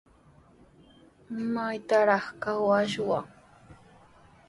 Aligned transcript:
¿Maytrawraq 1.53 2.25
kawashwan? 2.41 3.25